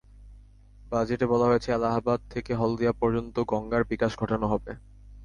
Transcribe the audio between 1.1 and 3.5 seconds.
বলা হয়েছে, এলাহাবাদ থেকে হলদিয়া পর্যন্ত